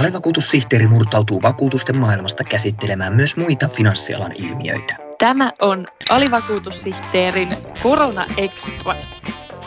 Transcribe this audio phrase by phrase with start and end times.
[0.00, 4.96] Alivakuutussihteeri murtautuu vakuutusten maailmasta käsittelemään myös muita finanssialan ilmiöitä.
[5.18, 8.96] Tämä on alivakuutussihteerin Korona Extra.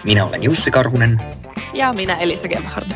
[0.04, 1.22] Minä olen Jussi Karhunen.
[1.74, 2.92] Ja minä Elisa Gebhard.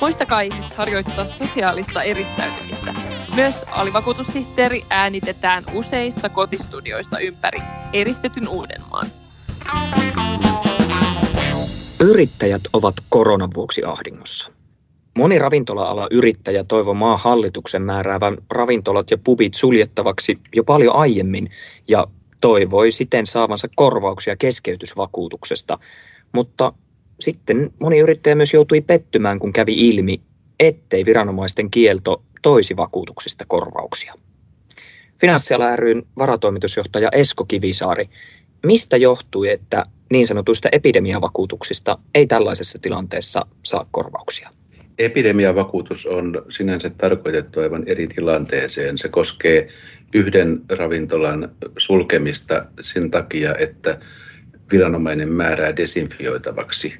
[0.00, 2.94] Muistakaa ihmiset harjoittaa sosiaalista eristäytymistä.
[3.34, 7.58] Myös alivakuutussihteeri äänitetään useista kotistudioista ympäri
[7.92, 9.06] eristetyn Uudenmaan.
[12.00, 14.63] Yrittäjät ovat koronan vuoksi ahdingossa.
[15.18, 21.50] Moni ravintola-ala yrittäjä toivoi maan hallituksen määräävän ravintolat ja pubit suljettavaksi jo paljon aiemmin
[21.88, 22.06] ja
[22.40, 25.78] toivoi siten saavansa korvauksia keskeytysvakuutuksesta.
[26.32, 26.72] Mutta
[27.20, 30.20] sitten moni yrittäjä myös joutui pettymään, kun kävi ilmi,
[30.60, 34.14] ettei viranomaisten kielto toisi vakuutuksista korvauksia.
[35.20, 38.10] Finanssiala ryn varatoimitusjohtaja Esko Kivisaari,
[38.66, 44.50] mistä johtui, että niin sanotuista epidemiavakuutuksista ei tällaisessa tilanteessa saa korvauksia?
[44.98, 48.98] Epidemiavakuutus on sinänsä tarkoitettu aivan eri tilanteeseen.
[48.98, 49.68] Se koskee
[50.14, 53.98] yhden ravintolan sulkemista sen takia, että
[54.72, 56.94] viranomainen määrää desinfioitavaksi.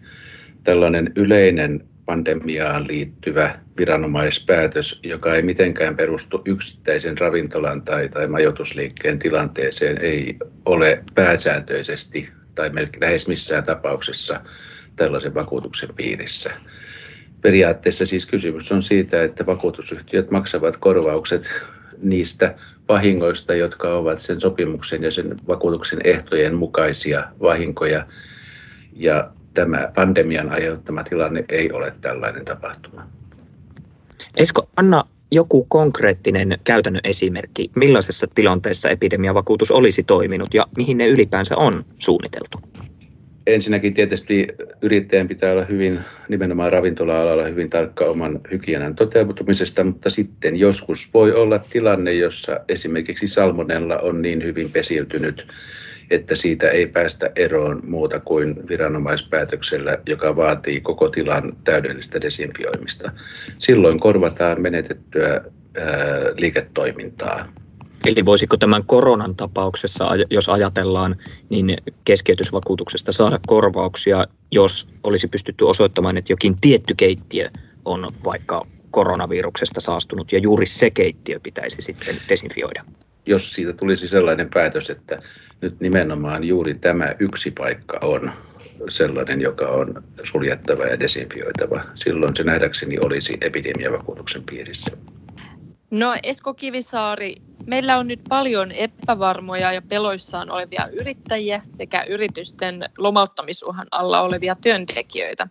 [0.64, 9.98] Tällainen yleinen pandemiaan liittyvä viranomaispäätös, joka ei mitenkään perustu yksittäisen ravintolan tai, tai majoitusliikkeen tilanteeseen,
[10.00, 14.40] ei ole pääsääntöisesti tai lähes missään tapauksessa
[14.96, 16.50] tällaisen vakuutuksen piirissä.
[17.44, 21.62] Periaatteessa siis kysymys on siitä, että vakuutusyhtiöt maksavat korvaukset
[22.02, 22.54] niistä
[22.88, 28.06] vahingoista, jotka ovat sen sopimuksen ja sen vakuutuksen ehtojen mukaisia vahinkoja.
[28.96, 33.06] Ja tämä pandemian aiheuttama tilanne ei ole tällainen tapahtuma.
[34.36, 41.56] Esko, anna joku konkreettinen käytännön esimerkki, millaisessa tilanteessa epidemiavakuutus olisi toiminut ja mihin ne ylipäänsä
[41.56, 42.58] on suunniteltu?
[43.46, 44.48] Ensinnäkin tietysti
[44.82, 51.32] yrittäjän pitää olla hyvin, nimenomaan ravintola-alalla hyvin tarkka oman hygienan toteutumisesta, mutta sitten joskus voi
[51.32, 55.46] olla tilanne, jossa esimerkiksi salmonella on niin hyvin pesiytynyt,
[56.10, 63.12] että siitä ei päästä eroon muuta kuin viranomaispäätöksellä, joka vaatii koko tilan täydellistä desinfioimista.
[63.58, 65.40] Silloin korvataan menetettyä
[66.36, 67.63] liiketoimintaa.
[68.06, 71.16] Eli voisiko tämän koronan tapauksessa, jos ajatellaan,
[71.48, 77.50] niin keskeytysvakuutuksesta saada korvauksia, jos olisi pystytty osoittamaan, että jokin tietty keittiö
[77.84, 82.84] on vaikka koronaviruksesta saastunut ja juuri se keittiö pitäisi sitten desinfioida?
[83.26, 85.20] Jos siitä tulisi sellainen päätös, että
[85.60, 88.32] nyt nimenomaan juuri tämä yksi paikka on
[88.88, 94.96] sellainen, joka on suljettava ja desinfioitava, silloin se nähdäkseni olisi epidemiavakuutuksen piirissä.
[95.90, 103.86] No Esko Kivisaari, meillä on nyt paljon epävarmoja ja peloissaan olevia yrittäjiä sekä yritysten lomauttamisuhan
[103.90, 105.48] alla olevia työntekijöitä.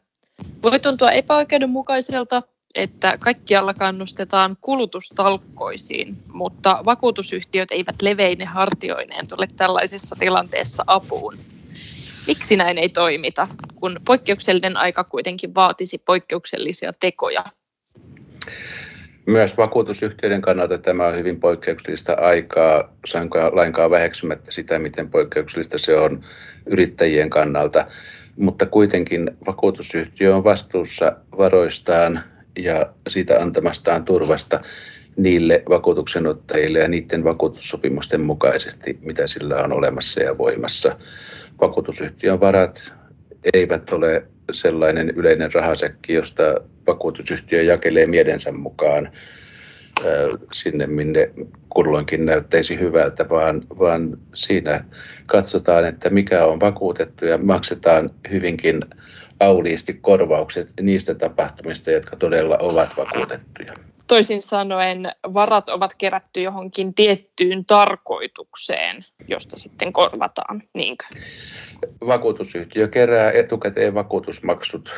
[0.63, 2.43] Voi tuntua epäoikeudenmukaiselta,
[2.75, 11.37] että kaikkialla kannustetaan kulutustalkkoisiin, mutta vakuutusyhtiöt eivät leveine hartioineen tule tällaisessa tilanteessa apuun.
[12.27, 17.43] Miksi näin ei toimita, kun poikkeuksellinen aika kuitenkin vaatisi poikkeuksellisia tekoja?
[19.25, 25.97] Myös vakuutusyhtiöiden kannalta tämä on hyvin poikkeuksellista aikaa, saanko lainkaan väheksymättä sitä, miten poikkeuksellista se
[25.97, 26.23] on
[26.65, 27.85] yrittäjien kannalta.
[28.37, 32.19] Mutta kuitenkin vakuutusyhtiö on vastuussa varoistaan
[32.57, 34.61] ja siitä antamastaan turvasta
[35.17, 40.97] niille vakuutuksenottajille ja niiden vakuutussopimusten mukaisesti, mitä sillä on olemassa ja voimassa.
[41.61, 42.93] Vakuutusyhtiön varat
[43.53, 46.43] eivät ole sellainen yleinen rahasekki, josta
[46.87, 49.11] vakuutusyhtiö jakelee mielensä mukaan
[50.51, 51.31] sinne, minne
[51.69, 54.85] kulloinkin näyttäisi hyvältä, vaan, vaan siinä
[55.25, 58.81] katsotaan, että mikä on vakuutettu ja maksetaan hyvinkin
[59.39, 63.73] auliisti korvaukset niistä tapahtumista, jotka todella ovat vakuutettuja.
[64.13, 71.05] Toisin sanoen varat ovat kerätty johonkin tiettyyn tarkoitukseen, josta sitten korvataan, niinkö?
[72.07, 74.91] Vakuutusyhtiö kerää etukäteen vakuutusmaksut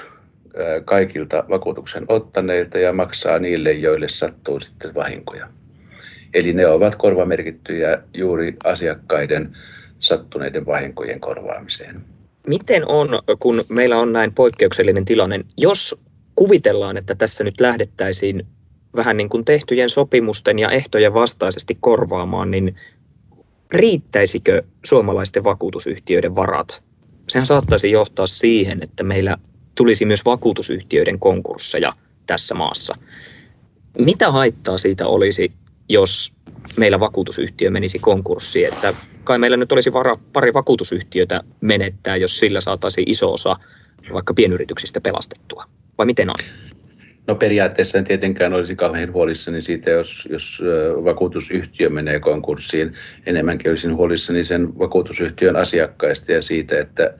[0.86, 5.48] kaikilta vakuutuksen ottaneilta ja maksaa niille, joille sattuu sitten vahinkoja.
[6.34, 9.58] Eli ne ovat korvamerkittyjä juuri asiakkaiden
[9.98, 12.06] sattuneiden vahinkojen korvaamiseen.
[12.48, 13.10] Miten on,
[13.40, 15.96] kun meillä on näin poikkeuksellinen tilanne, jos
[16.36, 18.48] kuvitellaan, että tässä nyt lähdettäisiin
[18.96, 22.76] vähän niin kuin tehtyjen sopimusten ja ehtojen vastaisesti korvaamaan, niin
[23.72, 26.84] riittäisikö suomalaisten vakuutusyhtiöiden varat?
[27.30, 29.38] Sehän saattaisi johtaa siihen, että meillä
[29.76, 31.94] tulisi myös vakuutusyhtiöiden konkursseja
[32.28, 32.96] tässä maassa.
[33.98, 35.52] Mitä haittaa siitä olisi,
[35.90, 36.34] jos
[36.78, 38.68] meillä vakuutusyhtiö menisi konkurssiin?
[38.68, 38.94] Että
[39.24, 43.56] kai meillä nyt olisi vara pari vakuutusyhtiötä menettää, jos sillä saataisiin iso osa
[44.14, 45.66] vaikka pienyrityksistä pelastettua.
[45.98, 46.36] Vai miten on?
[47.28, 50.62] No periaatteessa en tietenkään olisi kauhean huolissani siitä, jos, jos
[51.04, 52.94] vakuutusyhtiö menee konkurssiin.
[53.26, 57.14] Enemmänkin olisin huolissani sen vakuutusyhtiön asiakkaista ja siitä, että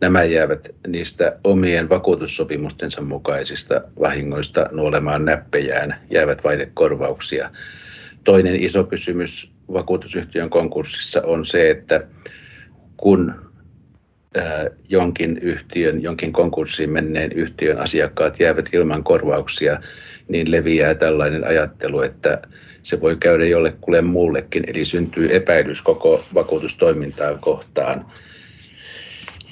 [0.00, 7.50] nämä jäävät niistä omien vakuutussopimustensa mukaisista vahingoista nuolemaan näppejään, jäävät vaille korvauksia.
[8.24, 12.06] Toinen iso kysymys vakuutusyhtiön konkurssissa on se, että
[12.96, 13.47] kun
[14.88, 19.80] jonkin yhtiön, jonkin konkurssiin menneen yhtiön asiakkaat jäävät ilman korvauksia,
[20.28, 22.42] niin leviää tällainen ajattelu, että
[22.82, 28.06] se voi käydä jollekulle muullekin, eli syntyy epäilys koko vakuutustoimintaan kohtaan.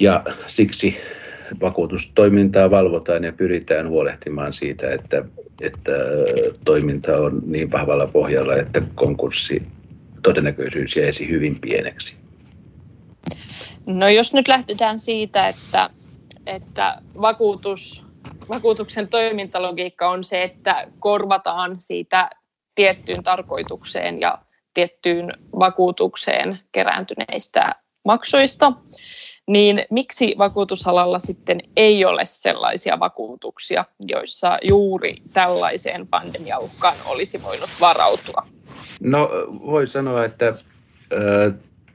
[0.00, 0.96] Ja siksi
[1.60, 5.24] vakuutustoimintaa valvotaan ja pyritään huolehtimaan siitä, että,
[5.60, 5.92] että
[6.64, 9.62] toiminta on niin vahvalla pohjalla, että konkurssi
[10.22, 12.25] todennäköisyys jäisi hyvin pieneksi.
[13.86, 15.90] No jos nyt lähdetään siitä, että,
[16.46, 18.02] että vakuutus,
[18.48, 22.30] vakuutuksen toimintalogiikka on se, että korvataan siitä
[22.74, 24.38] tiettyyn tarkoitukseen ja
[24.74, 27.74] tiettyyn vakuutukseen kerääntyneistä
[28.04, 28.72] maksuista,
[29.46, 38.46] niin miksi vakuutusalalla sitten ei ole sellaisia vakuutuksia, joissa juuri tällaiseen pandemiauhkaan olisi voinut varautua?
[39.00, 39.28] No
[39.66, 40.54] voi sanoa, että äh,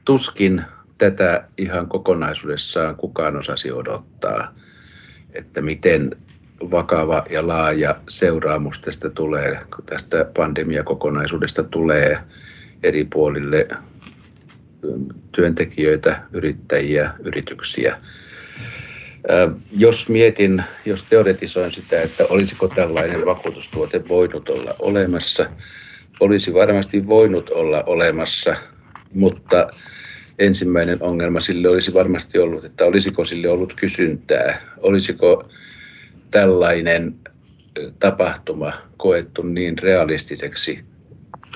[0.04, 0.62] tuskin
[1.10, 4.54] tätä ihan kokonaisuudessaan kukaan osasi odottaa,
[5.32, 6.16] että miten
[6.70, 12.18] vakava ja laaja seuraamus tästä tulee, kun tästä pandemiakokonaisuudesta tulee
[12.82, 13.68] eri puolille
[15.32, 17.98] työntekijöitä, yrittäjiä, yrityksiä.
[19.76, 25.46] Jos mietin, jos teoretisoin sitä, että olisiko tällainen vakuutustuote voinut olla olemassa,
[26.20, 28.56] olisi varmasti voinut olla olemassa,
[29.14, 29.68] mutta
[30.38, 35.48] ensimmäinen ongelma sille olisi varmasti ollut, että olisiko sille ollut kysyntää, olisiko
[36.30, 37.14] tällainen
[37.98, 40.84] tapahtuma koettu niin realistiseksi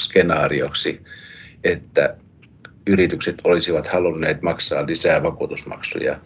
[0.00, 1.00] skenaarioksi,
[1.64, 2.16] että
[2.86, 6.20] yritykset olisivat halunneet maksaa lisää vakuutusmaksuja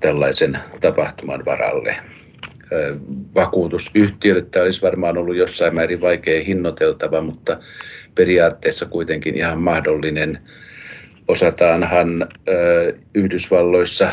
[0.00, 1.96] tällaisen tapahtuman varalle.
[3.34, 7.60] Vakuutusyhtiöille tämä olisi varmaan ollut jossain määrin vaikea hinnoiteltava, mutta
[8.14, 10.38] periaatteessa kuitenkin ihan mahdollinen
[11.28, 12.26] osataanhan
[13.14, 14.10] Yhdysvalloissa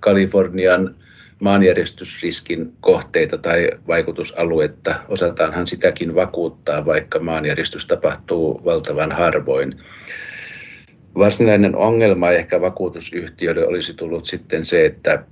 [0.00, 0.94] Kalifornian
[1.40, 9.80] maanjäristysriskin kohteita tai vaikutusaluetta, osataanhan sitäkin vakuuttaa, vaikka maanjäristys tapahtuu valtavan harvoin.
[11.18, 15.24] Varsinainen ongelma ehkä vakuutusyhtiöille olisi tullut sitten se, että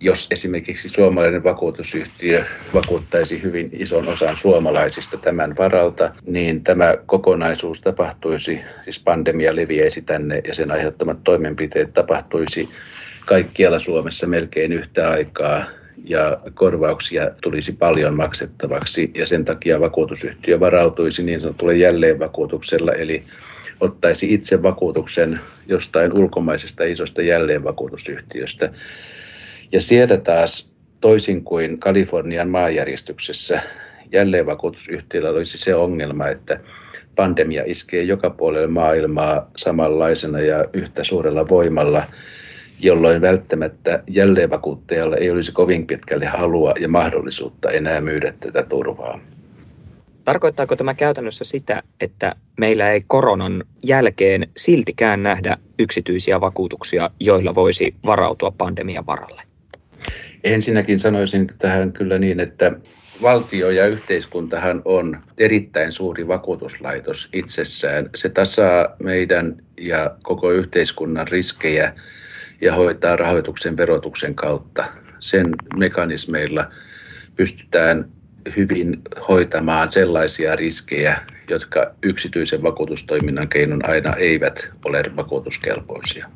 [0.00, 2.44] jos esimerkiksi suomalainen vakuutusyhtiö
[2.74, 10.40] vakuuttaisi hyvin ison osan suomalaisista tämän varalta, niin tämä kokonaisuus tapahtuisi, siis pandemia leviäisi tänne
[10.48, 12.68] ja sen aiheuttamat toimenpiteet tapahtuisi
[13.26, 15.64] kaikkialla Suomessa melkein yhtä aikaa
[16.04, 19.10] ja korvauksia tulisi paljon maksettavaksi.
[19.14, 23.22] Ja sen takia vakuutusyhtiö varautuisi niin sanotulle jälleenvakuutuksella eli
[23.80, 28.70] ottaisi itse vakuutuksen jostain ulkomaisesta isosta jälleenvakuutusyhtiöstä
[29.78, 33.60] sieltä taas toisin kuin Kalifornian maanjäristyksessä
[34.12, 36.60] jälleenvakuutusyhtiöllä olisi se ongelma, että
[37.16, 42.02] pandemia iskee joka puolelle maailmaa samanlaisena ja yhtä suurella voimalla,
[42.80, 49.20] jolloin välttämättä jälleenvakuuttajalle ei olisi kovin pitkälle halua ja mahdollisuutta enää myydä tätä turvaa.
[50.24, 57.94] Tarkoittaako tämä käytännössä sitä, että meillä ei koronan jälkeen siltikään nähdä yksityisiä vakuutuksia, joilla voisi
[58.06, 59.42] varautua pandemian varalle?
[60.46, 62.72] Ensinnäkin sanoisin tähän kyllä niin, että
[63.22, 68.10] valtio ja yhteiskuntahan on erittäin suuri vakuutuslaitos itsessään.
[68.14, 71.92] Se tasaa meidän ja koko yhteiskunnan riskejä
[72.60, 74.84] ja hoitaa rahoituksen verotuksen kautta.
[75.18, 76.70] Sen mekanismeilla
[77.36, 78.08] pystytään
[78.56, 81.16] hyvin hoitamaan sellaisia riskejä,
[81.50, 86.30] jotka yksityisen vakuutustoiminnan keinon aina eivät ole vakuutuskelpoisia.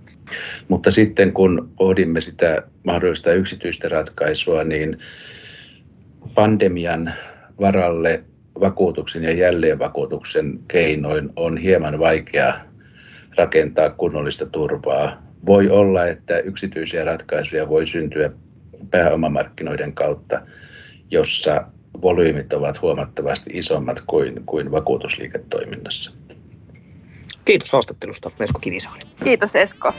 [0.68, 4.98] Mutta sitten kun pohdimme sitä mahdollista yksityistä ratkaisua, niin
[6.34, 7.14] pandemian
[7.60, 8.24] varalle
[8.60, 12.54] vakuutuksen ja jälleenvakuutuksen keinoin on hieman vaikea
[13.36, 15.22] rakentaa kunnollista turvaa.
[15.46, 18.30] Voi olla, että yksityisiä ratkaisuja voi syntyä
[18.90, 20.42] pääomamarkkinoiden kautta,
[21.10, 21.64] jossa
[22.02, 26.12] volyymit ovat huomattavasti isommat kuin, kuin vakuutusliiketoiminnassa.
[27.44, 29.00] Kiitos haastattelusta, Esko Kivisaari.
[29.24, 29.92] Kiitos Esko.